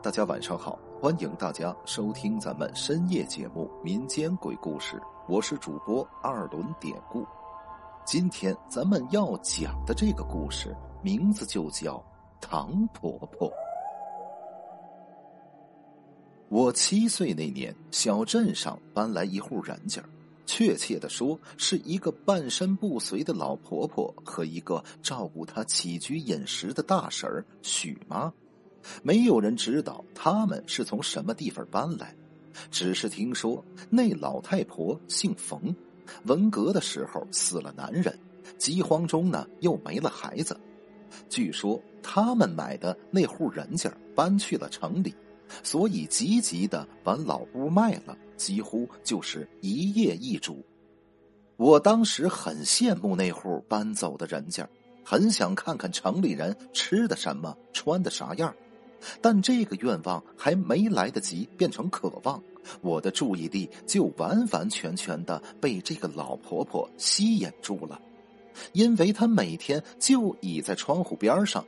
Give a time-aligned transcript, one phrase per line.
[0.00, 4.96] 大家晚上好，欢迎大家收听咱们深夜节目《民间鬼故事》，
[5.26, 7.26] 我是主播二轮典故。
[8.06, 12.00] 今天咱们要讲的这个故事名字就叫
[12.40, 13.52] 唐婆婆。
[16.48, 20.00] 我七岁那年，小镇上搬来一户人家，
[20.46, 28.32] 确切的说，是一个半身不遂的老婆婆和一个照顾她起居饮食的大婶儿许妈。
[29.02, 32.14] 没有人知道他们是从什么地方搬来，
[32.70, 35.74] 只是听说那老太婆姓冯，
[36.24, 38.18] 文革的时候死了男人，
[38.56, 40.58] 饥荒中呢又没了孩子。
[41.28, 45.14] 据说他们买的那户人家搬去了城里，
[45.62, 50.64] 所以急急的把老屋卖了，几乎就是一夜一主。
[51.56, 54.68] 我当时很羡慕那户搬走的人家，
[55.04, 58.54] 很想看看城里人吃的什么，穿的啥样。
[59.20, 62.42] 但这个愿望还没来得及变成渴望，
[62.80, 68.00] 我的注意力就完完全全的被这个老婆婆吸引住了，
[68.72, 71.64] 因为她每天就倚在窗户边上，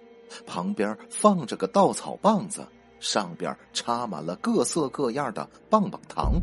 [0.46, 2.66] 旁边放着个稻草棒子，
[2.98, 6.40] 上边插满了各色各样的棒棒糖。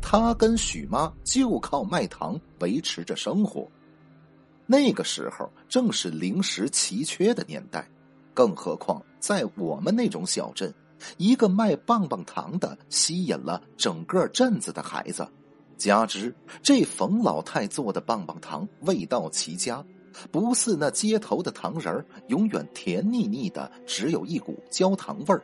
[0.00, 3.66] 她跟许妈就靠卖糖维持着生活。
[4.66, 7.88] 那个时候正是零食奇缺的年代。
[8.36, 10.72] 更何况，在我们那种小镇，
[11.16, 15.26] 一个卖棒棒糖的吸引了整个镇子的孩子。
[15.78, 19.82] 加之这冯老太做的棒棒糖味道奇佳，
[20.30, 25.42] 不似那街头的糖人永远甜腻腻的，只有一股焦糖味儿。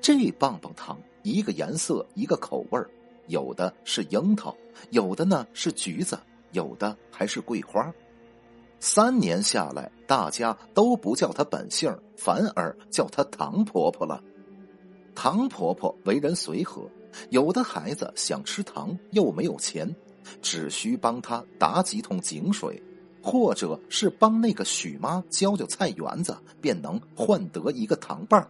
[0.00, 2.90] 这棒棒糖一个颜色一个口味儿，
[3.28, 4.56] 有的是樱桃，
[4.90, 6.18] 有的呢是橘子，
[6.50, 7.92] 有的还是桂花。
[8.86, 14.22] 三年下来，大家都不叫她本姓，反而叫她唐婆婆了。
[15.14, 16.86] 唐婆婆为人随和，
[17.30, 19.90] 有的孩子想吃糖又没有钱，
[20.42, 22.80] 只需帮她打几桶井水，
[23.22, 28.46] 或者是帮那个许妈浇浇菜园子，便能换得一个糖棒。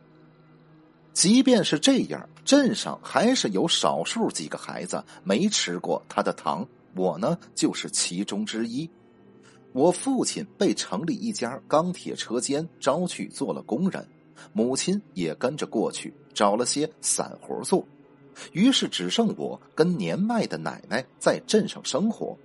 [1.12, 6.66] 即便是这样，镇上还是有少数几个孩子没吃过她的糖，
[6.96, 8.90] 我呢就是其中之一。
[9.74, 14.06] 我父亲被城里一家钢铁车间招去做了工人，
[14.52, 17.84] 母亲也跟着过去找了些散活做，
[18.52, 22.38] 于是只剩我跟年迈的奶奶在镇上生活。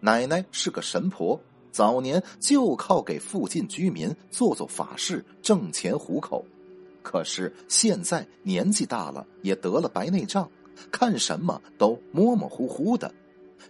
[0.00, 1.40] 奶奶是个神婆，
[1.70, 6.44] 早年就靠给附近居民做做法事挣钱糊口，
[7.04, 10.50] 可是现在年纪大了，也得了白内障，
[10.90, 13.14] 看什么都模模糊糊的。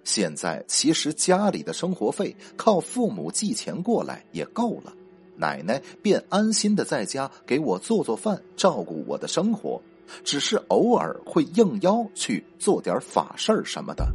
[0.03, 4.93] 现在其实家里的生活费靠父母寄钱过来也够了，
[5.37, 9.81] 奶奶便安心的在家给我做做饭，照顾我的生活，
[10.25, 14.07] 只是偶尔会应邀去做点法事儿什么的。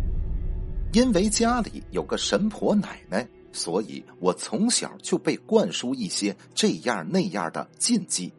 [0.92, 8.32] 因为家里有个神婆奶奶，所以我从小就被灌输一些这样那样的禁忌，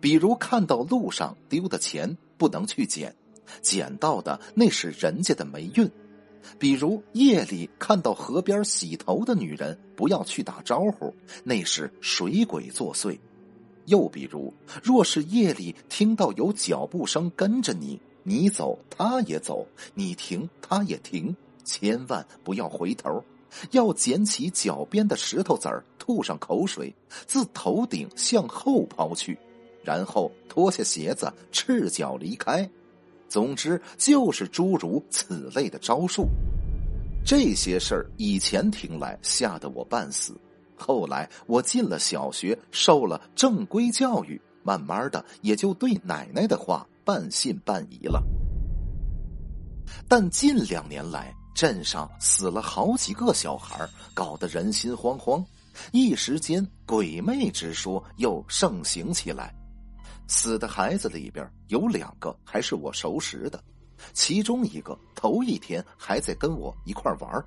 [0.00, 3.14] 比如看到路上丢的钱不能去捡，
[3.60, 5.90] 捡到的那是人家的霉运。
[6.58, 13.18] 比如夜里看到河边洗头的女人，不要去打招呼，那是水鬼作祟；
[13.86, 14.52] 又比如，
[14.82, 21.34] 若是夜里听到有脚步声跟着你，你走他也走，你停他也停，
[21.64, 23.24] 千万不要回头，
[23.70, 26.94] 要捡起脚边的石头子儿，吐上口水，
[27.26, 29.38] 自头顶向后抛去，
[29.82, 32.68] 然后脱下鞋子，赤脚离开。
[33.30, 36.28] 总之，就是诸如此类的招数。
[37.24, 40.34] 这些事儿以前听来吓得我半死，
[40.76, 48.20] 后来我进了小学，受了正规教育，慢慢的也就对奶奶的话半信半疑了。
[50.08, 55.44] 但近两年来，镇上死了好几个小孩，搞得人心惶惶，
[55.92, 59.54] 一时间鬼魅之说又盛行起来。
[60.30, 63.60] 死的孩子里边有两个还是我熟识的，
[64.12, 67.44] 其中一个头一天还在跟我一块玩，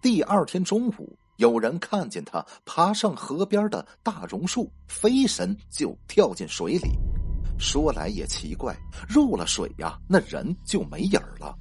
[0.00, 6.88] 第二天中午有人看见他爬上河边的大榕树，飞身就跳进水里。
[7.58, 8.74] 说来也奇怪，
[9.06, 11.54] 入了水呀，那人就没影了。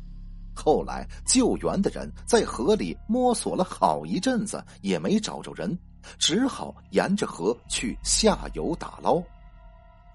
[0.56, 5.78] 后来救援的人在河里摸索了好一阵子，也没找着人，
[6.18, 9.22] 只好沿着河去下游打捞。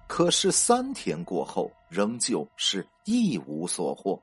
[0.07, 4.21] 可是三天过后，仍旧是一无所获。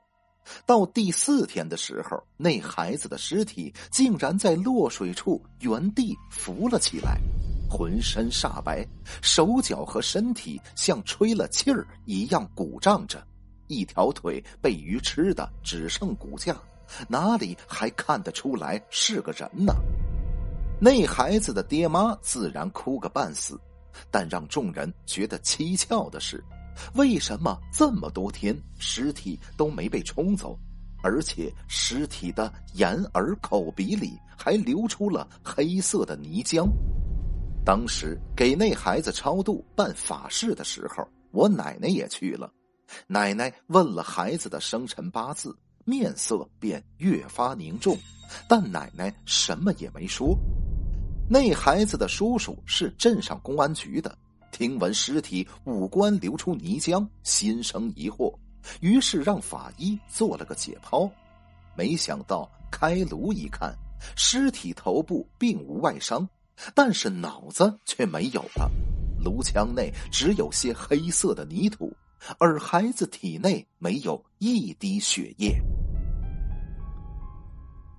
[0.65, 7.19] 到第四天的时候，那孩子的尸体竟然在落水处原地浮了起来，
[7.69, 8.85] 浑身煞白，
[9.21, 13.25] 手脚和身体像吹了气儿一样鼓胀着，
[13.67, 16.55] 一条腿被鱼吃的只剩骨架，
[17.07, 19.73] 哪里还看得出来是个人呢？
[20.79, 23.59] 那孩子的爹妈自然哭个半死，
[24.11, 26.43] 但让众人觉得蹊跷的是，
[26.95, 30.57] 为什么这么多天尸体都没被冲走？
[31.03, 36.67] 而且尸体的眼耳口鼻里还流出了黑色的泥浆。
[37.63, 42.51] 当时给那孩子超度办法事的时候，我奶奶也去了。
[43.07, 47.97] 奶奶问了孩子的生辰八字，面色便越发凝重，
[48.47, 50.37] 但奶奶什么也没说。
[51.27, 54.15] 那孩子的叔叔是镇上公安局的，
[54.51, 58.31] 听闻尸体五官流出泥浆，心生疑惑。
[58.79, 61.09] 于是让法医做了个解剖，
[61.75, 63.75] 没想到开颅一看，
[64.15, 66.27] 尸体头部并无外伤，
[66.75, 68.69] 但是脑子却没有了，
[69.23, 71.91] 颅腔内只有些黑色的泥土，
[72.37, 75.59] 而孩子体内没有一滴血液。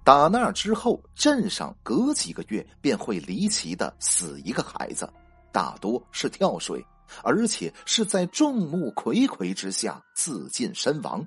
[0.07, 5.13] 打那之后，镇上隔几个月便会离奇的死一个孩子，
[5.51, 6.81] 大多是跳水。
[7.25, 11.27] 而且是在众目睽睽之下自尽身亡，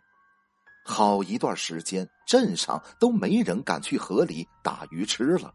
[0.85, 5.53] 好一段时间镇上都没人敢去河里打鱼吃了。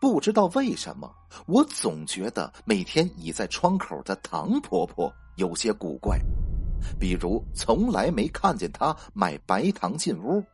[0.00, 1.08] 不知道为什么，
[1.46, 6.18] 我总觉得每天倚在窗口的唐婆婆有些古怪，
[6.98, 10.44] 比如从来没看见她买白糖进屋，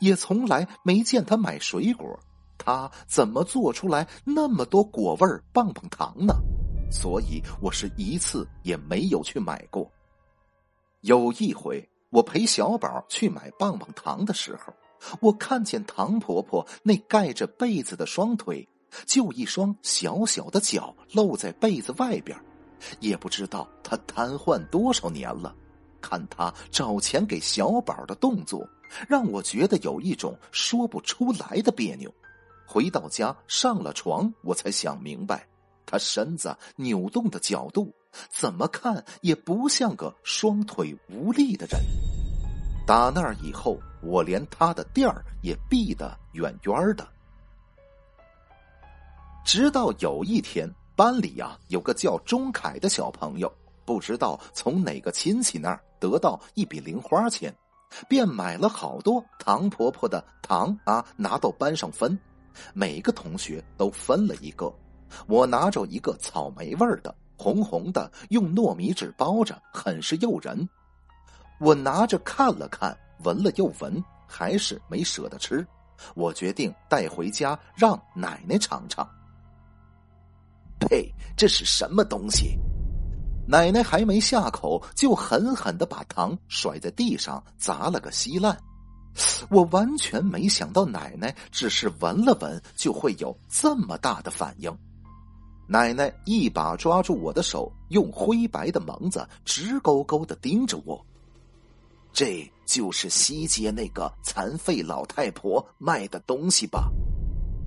[0.00, 2.18] 也从来没见他买水果，
[2.58, 6.34] 他怎么做出来那么多果味棒棒糖呢？
[6.90, 9.90] 所以我是一次也没有去买过。
[11.00, 14.72] 有一回，我陪小宝去买棒棒糖的时候，
[15.20, 18.66] 我看见唐婆婆那盖着被子的双腿，
[19.04, 22.38] 就一双小小的脚露在被子外边，
[23.00, 25.54] 也不知道她瘫痪多少年了。
[26.04, 28.68] 看他找钱给小宝的动作，
[29.08, 32.12] 让我觉得有一种说不出来的别扭。
[32.66, 35.46] 回到家上了床，我才想明白。
[35.86, 37.90] 他身子扭动的角度，
[38.28, 41.80] 怎么看也不像个双腿无力的人。
[42.86, 47.08] 打那以后，我连他的店儿也避得远远的。
[49.42, 53.50] 直到有一天，班里呀有个叫钟凯的小朋友，
[53.84, 55.80] 不知道从哪个亲戚那儿
[56.10, 57.54] 得到一笔零花钱，
[58.10, 62.18] 便买了好多唐婆婆的糖啊，拿到班上分，
[62.74, 64.70] 每个同学都分了一个。
[65.26, 70.68] 我拿着一个草莓味的，红红的，用糯米纸包着，很是诱人。
[71.58, 75.66] 我拿着看了看，闻了又闻，还是没舍得吃。
[76.14, 79.08] 我决定带回家让奶奶尝尝。
[80.80, 81.10] 呸！
[81.34, 82.58] 这是什么东西？
[83.46, 88.58] 奶奶还没下口，就狠狠的把糖甩在地上，砸了个稀烂。
[89.50, 94.76] 我完全没想到，奶奶只是闻了闻，就会有这么大的反应。
[95.68, 101.04] 奶奶一把抓住我的手，用灰白的蒙子直勾勾的盯着我。
[102.12, 106.90] 这就是西街那个残废老太婆卖的东西吧？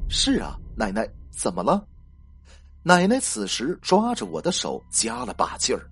[0.10, 1.86] 是啊，奶奶，怎么了？
[2.88, 5.92] 奶奶此时抓着我的手，加了把劲儿。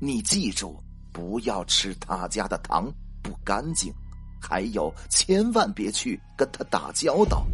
[0.00, 0.82] 你记住，
[1.12, 2.90] 不要吃他家的糖，
[3.22, 3.92] 不干净。
[4.40, 7.46] 还有，千万别去跟他打交道。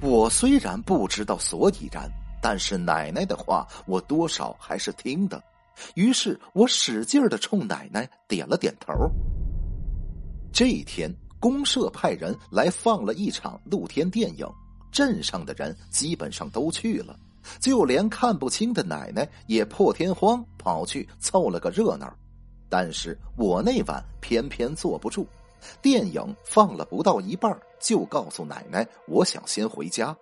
[0.00, 2.10] 我虽然不知道所以然。
[2.40, 5.42] 但是奶奶的话，我多少还是听的。
[5.96, 8.94] 于是我使劲的冲奶奶点了点头。
[10.50, 14.46] 这一天，公社派人来放了一场露天电影，
[14.90, 17.18] 镇上的人基本上都去了，
[17.60, 22.12] 就连看不清的奶奶也破天荒跑去凑了个热闹。
[22.68, 25.26] 但是我那晚偏偏坐不住，
[25.80, 30.16] 电影放了不到一半，就告诉奶奶我想先回家。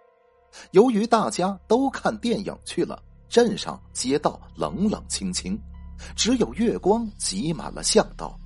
[0.71, 5.59] 由于大家都看电影去了，镇上街道冷冷清清，
[6.15, 8.39] 只有月光挤满了巷道。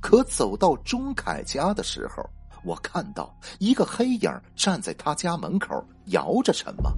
[0.00, 2.22] 可走到钟凯家的时候，
[2.64, 6.92] 我看到一个黑影站在他家门口，摇着什么。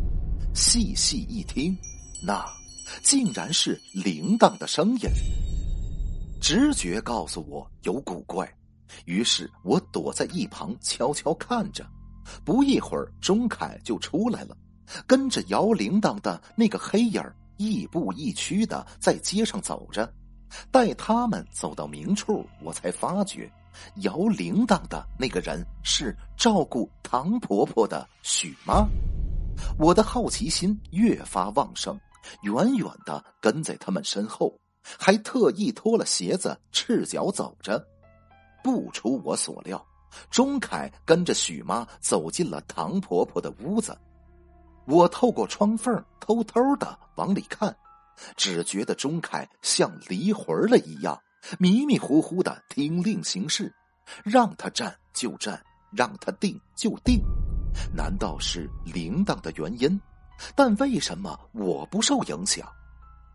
[0.54, 1.76] 细细一听，
[2.23, 2.45] 那
[3.02, 5.09] 竟然是铃铛的声音。
[6.40, 8.50] 直觉告诉我有古怪，
[9.04, 11.87] 于是我躲在一旁悄悄看着。
[12.45, 14.57] 不一会儿，钟凯就出来了，
[15.07, 17.23] 跟着摇铃铛的那个黑影
[17.57, 20.12] 亦步亦趋的在街上走着。
[20.71, 23.50] 待他们走到明处，我才发觉，
[24.02, 28.87] 摇铃铛的那个人是照顾唐婆婆的许妈。
[29.78, 31.98] 我的好奇心越发旺盛，
[32.42, 37.84] 远远的跟在他们身后，还特意脱了鞋子，赤脚走着。
[38.62, 39.82] 不出我所料，
[40.30, 43.96] 钟凯跟着许妈走进了唐婆婆的屋子。
[44.86, 47.74] 我透过窗缝偷偷的往里看，
[48.36, 51.18] 只觉得钟凯像离魂了一样，
[51.58, 53.72] 迷迷糊糊的听令行事，
[54.24, 55.62] 让他站就站，
[55.92, 57.22] 让他定就定。
[57.94, 60.00] 难道是铃铛的原因？
[60.54, 62.66] 但为什么我不受影响？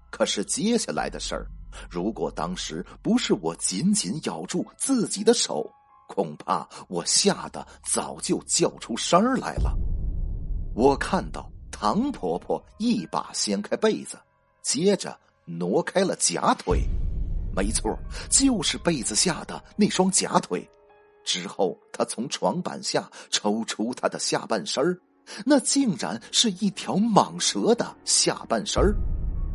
[0.10, 1.46] 可是接下来的事儿，
[1.90, 5.70] 如果当时不是我紧紧咬住自己的手，
[6.08, 9.78] 恐怕我吓得早就叫出声来了。
[10.74, 14.18] 我看到唐婆婆一把掀开被子，
[14.62, 16.82] 接着挪开了假腿，
[17.56, 17.98] 没错，
[18.30, 20.68] 就是被子下的那双假腿。
[21.26, 24.98] 之后，他从床板下抽出他的下半身儿。
[25.44, 28.80] 那竟然是一条蟒蛇的下半身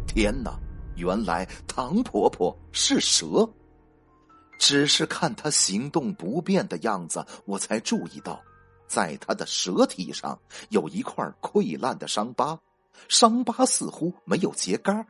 [0.06, 0.58] 天哪！
[0.96, 3.48] 原来唐婆婆是蛇。
[4.58, 8.38] 只是看她行动不便的样子，我才注意到，
[8.86, 12.58] 在她的蛇体上有一块溃烂的伤疤，
[13.08, 15.02] 伤疤似乎没有结痂，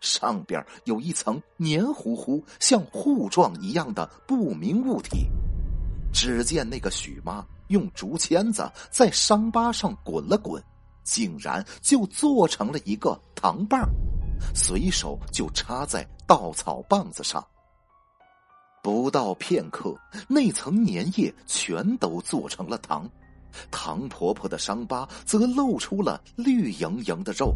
[0.00, 5.26] 上边有一层黏糊糊、像糊状一样的不明物体。
[6.12, 7.44] 只见那个许妈。
[7.68, 10.58] 用竹签子在伤疤上滚了滚，
[11.04, 13.86] 竟然就做成了一个糖棒，
[14.54, 17.46] 随手就插在稻草棒子上。
[18.82, 19.94] 不到片刻，
[20.26, 23.06] 那层粘液全都做成了糖，
[23.70, 27.54] 唐婆婆的伤疤则露出了绿莹莹的肉。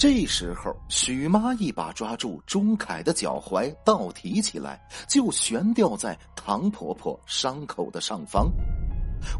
[0.00, 8.50] 这时候，许妈一把抓住钟凯的脚踝，倒提起来，就悬吊在唐婆婆伤口的上方。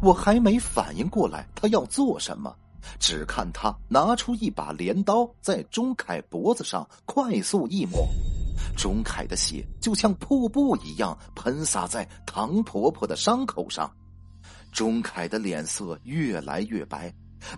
[0.03, 2.55] 我还没反应过来，他要做什么，
[2.99, 8.07] 只看他拿出一把镰刀，在钟凯脖子上快速一抹，
[8.77, 13.91] 钟凯的血就像瀑布一样喷洒在唐婆婆的伤口上，
[14.71, 17.11] 钟凯的脸色越来越白，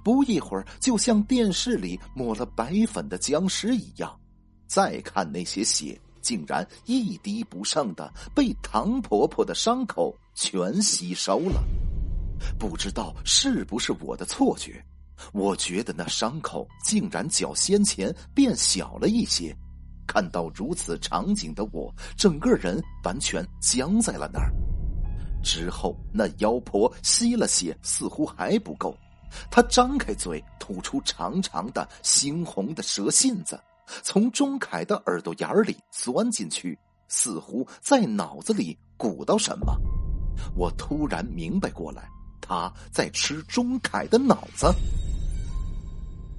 [0.03, 4.19] 不一会儿就像电视里抹了白粉的僵尸一样。
[4.67, 11.63] 再看那些血，竟然一滴不剩的被唐婆婆的伤口全吸收了。
[12.59, 14.83] 不知道是不是我的错觉，
[15.33, 19.55] 我觉得那伤口竟然较先前变小了一些。
[20.07, 24.53] 看到如此场景的我，整个人完全僵在了那儿。
[25.43, 28.97] 之后，那妖婆吸了血，似乎还不够，
[29.51, 33.61] 他张开嘴，吐出长长的猩红的蛇信子，
[34.03, 39.77] 从钟凯的耳朵眼里钻进去，似乎在脑子里鼓捣什么。
[40.57, 42.09] 我突然明白过来。
[42.45, 44.67] 他在吃钟凯的脑子，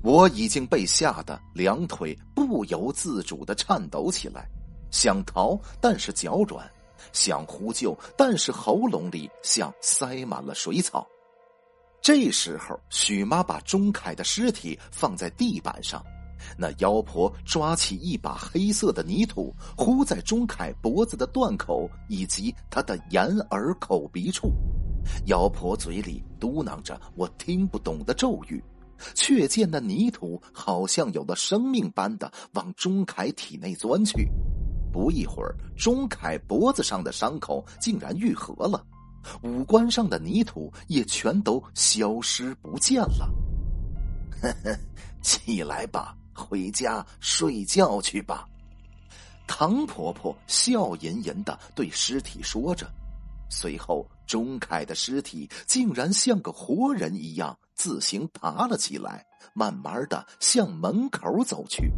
[0.04, 4.46] 我已经被吓得两腿不由自主的颤抖起来，
[4.92, 6.70] 想逃但是脚软，
[7.14, 11.08] 想呼救但是喉咙里像塞满了水草。
[12.04, 16.04] 这时候，许妈把钟凯的尸体放在地板上，
[16.58, 24.52] 那妖婆抓起一把黑色的泥土，糊在钟凯脖子的断口以及他的眼耳口鼻处。
[25.28, 28.62] 妖婆嘴里嘟囔着我听不懂的咒语，
[29.16, 34.30] 却见那泥土好像有了生命般的往钟凯体内钻去。
[34.92, 38.86] 不一会儿，钟凯脖子上的伤口竟然愈合了，
[39.42, 43.30] 五官上的泥土也全都消失不见了。
[44.42, 44.78] 呵呵，
[45.22, 48.48] 起来吧，回家睡觉去吧。
[49.48, 52.90] 唐婆婆笑吟吟的对尸体说着。
[53.50, 61.92] 随后，钟凯的尸体竟然像个活人一样自行爬了起来，慢慢的向门口走去。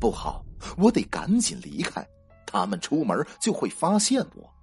[0.00, 0.44] 不好，
[0.76, 2.04] 我得赶紧离开，
[2.44, 4.53] 他们出门就会发现我。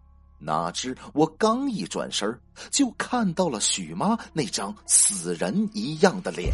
[0.43, 2.39] 哪知我刚一转身，
[2.71, 6.51] 就看到了许妈那张死人一样的脸。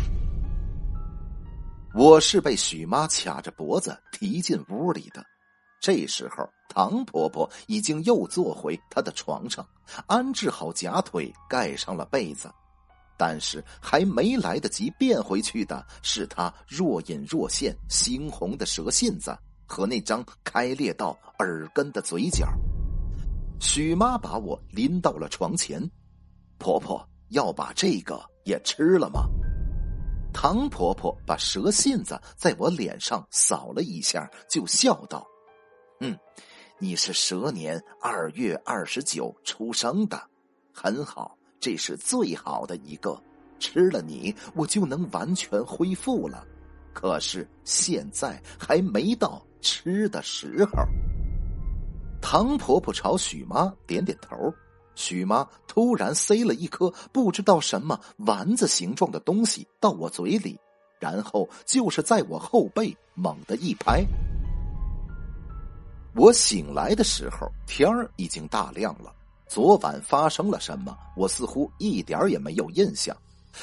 [1.94, 5.26] 我是被许妈卡着脖子提进屋里的。
[5.80, 9.66] 这时候，唐婆婆已经又坐回她的床上，
[10.06, 12.52] 安置好假腿，盖上了被子。
[13.16, 22.48] 但是还没来得及变回去的，是她若隐若现、猩红的蛇信子和那张开裂到耳根的嘴角。
[23.60, 25.82] 许妈把我拎到了床前，
[26.58, 29.28] 婆婆要把这个也吃了吗？
[30.34, 35.26] 唐婆婆把蛇信子在我脸上扫了一下，就笑道。
[36.00, 36.16] 嗯，
[36.78, 40.22] 你是蛇年二月二十九出生的，
[40.72, 43.20] 很好，这是最好的一个。
[43.60, 46.46] 吃了你，我就能完全恢复了。
[46.94, 50.84] 可是现在还没到吃的时候。
[52.22, 54.54] 唐婆婆朝许妈点点头，
[54.96, 60.60] 许妈突然塞了一颗不知道什么丸子形状的东西到我嘴里，
[61.00, 64.06] 然后就是在我后背猛地一拍。
[66.16, 69.14] 我醒来的时候，天儿已经大亮了。
[69.48, 73.16] 昨晚发生了什么，我似乎一点也没有印象，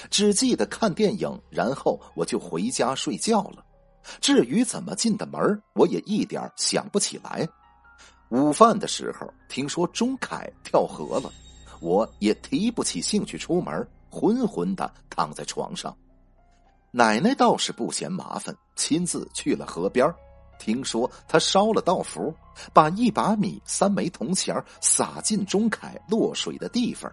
[0.09, 3.63] 只记得看电影，然后我就回家睡觉了。
[4.21, 7.47] 至于怎么进的门，我也一点想不起来。
[8.31, 11.33] 午饭的时候，听说钟凯跳河了，
[11.81, 15.97] 我也提不起兴趣出门，昏昏的躺在床上。
[16.90, 20.12] 奶奶倒是不嫌麻烦，亲自去了河边。
[20.59, 22.33] 听说他烧了道符，
[22.73, 27.12] 把一把米、三枚铜钱撒进钟凯落水的地方，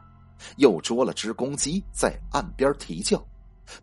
[0.58, 3.24] 又捉了只公鸡在岸边啼叫。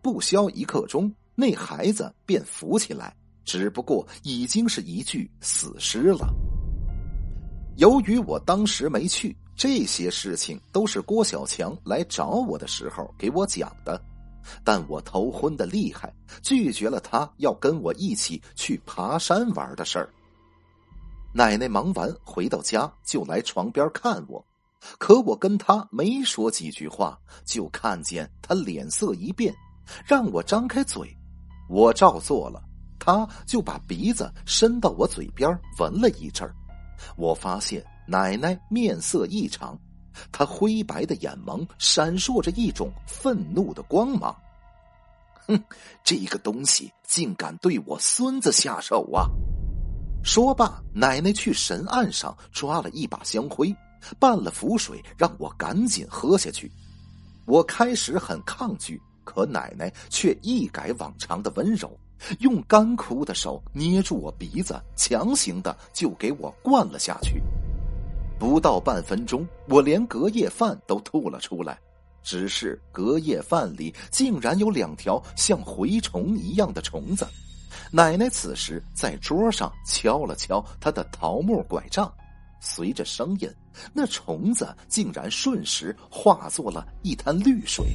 [0.00, 6.26] 不消一刻钟，那孩子便浮起来，只不过已经是一具死尸了。
[7.78, 14.02] 由于我当时没去，这些事情都是郭小强来找我的时候给我讲的。
[14.64, 20.10] 但我头昏的厉害，拒绝了他要跟我一起去爬山玩的事儿。
[21.32, 24.44] 奶奶忙完回到家，就来床边看我，
[24.98, 29.54] 可我跟他没说几句话，就看见他脸色一变，
[30.04, 31.16] 让我张开嘴，
[31.68, 32.60] 我照做了，
[32.98, 36.52] 他就把鼻子伸到我嘴边闻了一阵儿。
[37.16, 39.78] 我发现奶奶面色异常，
[40.32, 44.34] 她灰白的眼眸闪烁着一种愤怒的光芒。
[45.46, 45.58] 哼，
[46.04, 49.26] 这个东西竟敢对我孙子下手啊！
[50.22, 53.74] 说罢，奶奶去神案上抓了一把香灰，
[54.18, 56.70] 拌了符水，让我赶紧喝下去。
[57.46, 61.98] 我开始很抗拒，可奶奶却一改往常的温柔。
[62.40, 67.42] 用干枯的手捏住我鼻子，强行的就给我灌了下去。
[68.38, 71.78] 不到半分钟，我连隔夜饭都吐了出来。
[72.22, 77.26] 只是隔夜饭里竟然有两条像蛔虫一样的虫子。
[77.90, 82.12] 奶奶此时在桌上敲了敲她的桃木拐杖，
[82.60, 83.48] 随着声音，
[83.94, 87.86] 那虫子竟然瞬时化作了一滩绿水。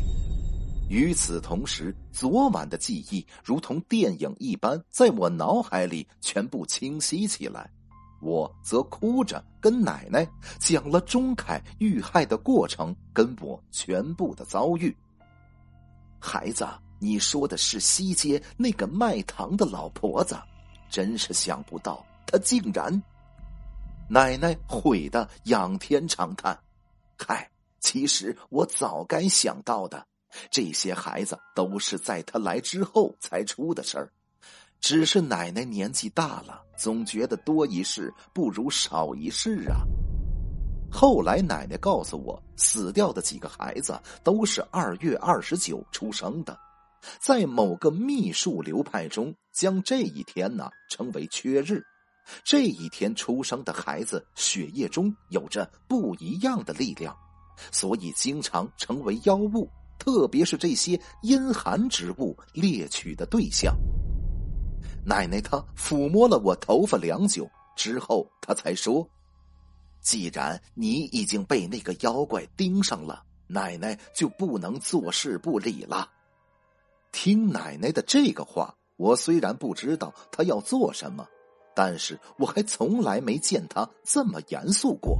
[0.93, 7.67] 与此同时，昨晚的记忆如同电影一般，在我脑海里全部清晰起来。
[8.21, 10.23] 我则哭着跟奶奶
[10.59, 14.95] 讲了钟凯遇害的过程，跟我全部的遭遇。
[16.19, 16.63] 孩子，
[16.99, 20.37] 你说的是西街那个卖糖的老婆子，
[20.91, 23.01] 真是想不到，她竟然……
[24.07, 26.55] 奶奶悔得仰天长叹
[27.17, 30.05] ：“嗨，其实我早该想到的。”
[30.49, 34.11] 这些孩子都是在他来之后才出的事儿，
[34.79, 39.85] 只是奶奶年纪大了，总觉得多一事不如少一事啊。
[40.91, 46.55] 后来奶奶告诉我，死掉的几个孩子都是二月二十九出生的，
[47.19, 51.83] 在某个秘术流派中，将这一天呢称为缺日。
[52.43, 57.17] 这一天出生的孩子血液中有着不一样的力量，
[57.71, 59.69] 所以经常成为妖物。
[60.03, 63.73] 特别是这些阴寒之物猎取的对象。
[65.05, 69.07] 奶奶她抚摸了我头发良久之后，她才说
[70.03, 76.09] ：“既然你已经被那个妖怪盯上了，奶奶就不能坐视不理了。”
[77.13, 81.25] 听奶奶的这个话，我虽然不知道她要做什么，
[81.73, 85.17] 但是我还从来没见她这么严肃过。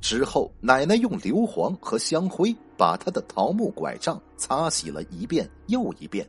[0.00, 6.26] 之后，奶奶用硫磺和香灰把他的桃木拐杖擦洗了一遍又一遍。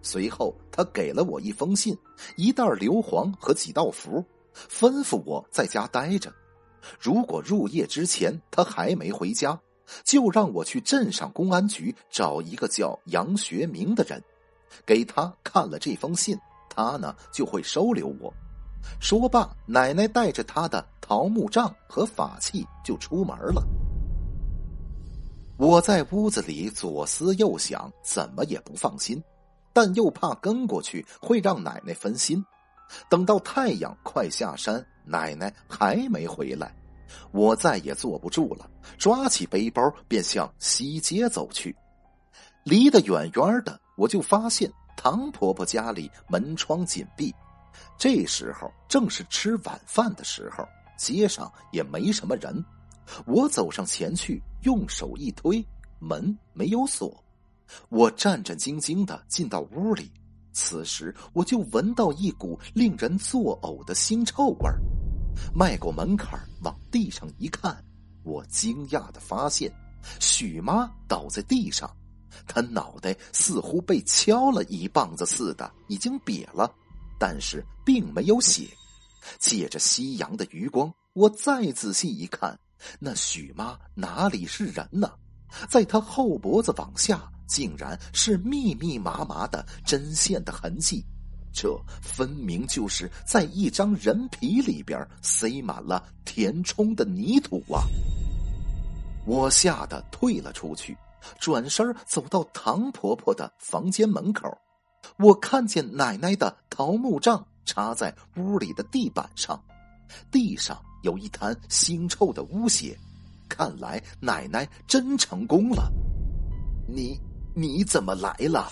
[0.00, 1.98] 随后，他给了我一封信、
[2.36, 6.32] 一袋硫磺和几道符，吩咐我在家待着。
[7.00, 9.60] 如果入夜之前他还没回家，
[10.04, 14.22] 就让我去镇上公安局找一个叫杨学明的人，
[14.86, 16.38] 给他看了这封信，
[16.70, 18.32] 他呢就会收留我。
[19.00, 23.60] 说罢，奶奶带着他的桃木杖和法器就出门了。
[25.58, 29.20] 我在屋子里左思右想，怎么也不放心，
[29.72, 32.40] 但又怕跟过去会让奶奶分心。
[33.10, 36.72] 等到太阳快下山，奶奶还没回来，
[37.32, 41.76] 我再也坐不住了，抓起背包便向西街走去。
[42.62, 47.34] 离得远远的，我就发现唐婆婆家里门窗紧闭。
[47.98, 50.64] 这时候正是吃晚饭的时候，
[50.96, 52.64] 街上也没什么人。
[53.26, 55.64] 我走上前去，用手一推，
[55.98, 57.22] 门没有锁。
[57.88, 60.10] 我战战兢兢的进到屋里，
[60.52, 64.80] 此时我就闻到一股令人作呕的腥臭味儿。
[65.54, 67.84] 迈过门槛往地上一看，
[68.24, 69.72] 我惊讶的发现，
[70.18, 71.94] 许妈倒在地上，
[72.46, 76.74] 她脑袋似乎被敲了一棒子似的，已经瘪了，
[77.20, 78.66] 但是并没有血。
[79.38, 82.58] 借着夕阳的余光，我再仔细一看，
[82.98, 85.10] 那许妈哪里是人呢？
[85.68, 91.04] 在她后脖子往下，竟然是密密麻麻的针线的痕迹。
[91.52, 97.82] 这分明就是在一张人皮里边塞满了填充的泥土啊！
[99.26, 100.96] 我吓得退了出去，
[101.40, 104.56] 转身走到唐婆婆的房间门口。
[105.18, 109.60] 我看见奶奶的桃木杖插在屋里的地板上，
[110.30, 112.98] 地上有一滩腥臭的污血，
[113.48, 115.92] 看来奶奶真成功了。
[116.88, 117.18] 你
[117.54, 118.70] 你怎么来了？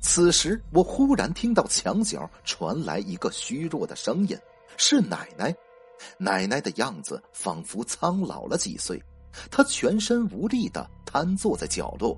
[0.00, 4.38] 此时，我忽然听到墙角传来一个虚弱的声音，
[4.76, 5.54] 是奶奶。
[6.16, 9.02] 奶奶的样子仿佛苍老了几岁，
[9.50, 12.16] 她全身无力的瘫坐在角落。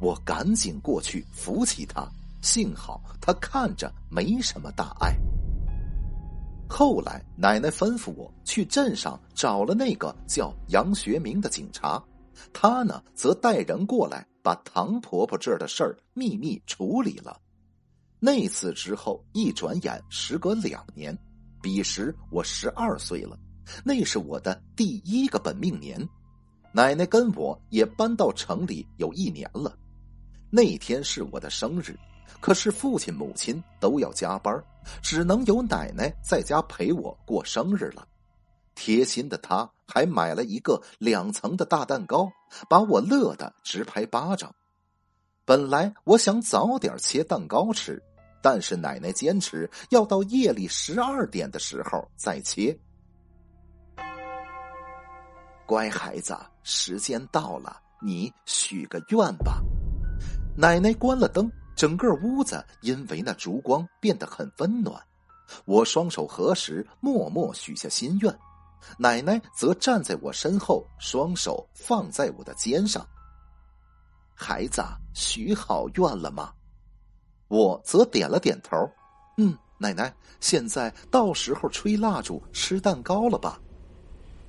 [0.00, 2.08] 我赶紧过去扶起她，
[2.40, 5.16] 幸好她看着没什么大碍。
[6.68, 12.02] 后来，奶奶吩咐我去镇上找了那个叫杨学明的警察，
[12.52, 14.26] 他呢则带人过来。
[14.40, 17.38] 把唐婆婆这儿的事儿秘密处理了。
[18.18, 21.14] 那次之后，一转眼时隔两年，
[21.60, 23.38] 彼时我十二岁了，
[23.84, 26.00] 那是我的第一个本命年。
[26.72, 29.76] 奶奶跟我也搬到城里有一年了。
[30.48, 31.94] 那天是我的生日，
[32.40, 34.62] 可是父亲母亲都要加班，
[35.02, 38.06] 只能由奶奶在家陪我过生日了。
[38.74, 42.30] 贴心的他还买了一个两层的大蛋糕，
[42.68, 44.54] 把我乐得直拍巴掌。
[45.44, 48.00] 本来我想早点切蛋糕吃，
[48.40, 52.78] 但是奶奶坚持要到夜里十二点的时候再切。
[55.66, 59.60] 乖孩子，时间到了，你许个愿吧。
[60.56, 65.00] 奶奶关了灯，整个屋子因为那烛光变得很温暖。
[65.64, 68.36] 我双手合十，默默许下心愿。
[68.98, 73.06] 奶奶则站在我身后，双手放在我的肩上。
[74.34, 74.82] 孩子，
[75.14, 76.52] 许好愿了吗？
[77.46, 78.76] 我则点了点头。
[79.36, 83.56] 嗯，奶奶，现在到时候吹蜡烛、吃蛋糕了吧？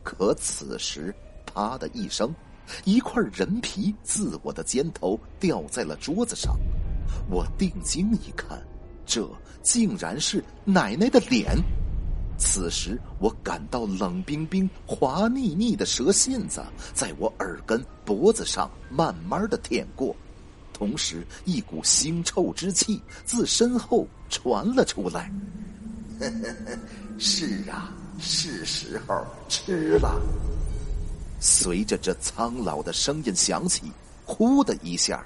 [0.01, 1.13] 可此时，
[1.45, 2.33] 啪的一声，
[2.85, 6.57] 一块人皮自我的肩头掉在了桌子上。
[7.29, 8.61] 我定睛一看，
[9.05, 9.27] 这
[9.61, 11.55] 竟然是奶奶的脸。
[12.37, 20.15] 此时，我感到冷冰冰、滑腻腻的蛇信子在我耳根、脖子上慢慢的舔过，
[20.71, 25.29] 同时一股腥臭之气自身后传了出来。
[27.19, 30.21] 是啊，是时候吃了。
[31.41, 33.91] 随着这苍老的声音响起，
[34.25, 35.25] 呼的一下，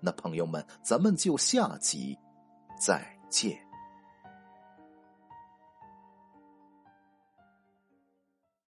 [0.00, 2.18] 那朋友们，咱们就下集
[2.78, 3.69] 再见。